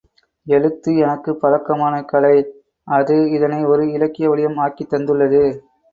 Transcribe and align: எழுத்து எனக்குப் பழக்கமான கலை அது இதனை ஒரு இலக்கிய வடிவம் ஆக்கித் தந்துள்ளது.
எழுத்து 0.47 0.95
எனக்குப் 0.95 1.41
பழக்கமான 1.41 2.01
கலை 2.03 2.33
அது 2.87 3.31
இதனை 3.31 3.65
ஒரு 3.65 3.91
இலக்கிய 3.91 4.29
வடிவம் 4.29 4.57
ஆக்கித் 4.57 4.93
தந்துள்ளது. 4.93 5.43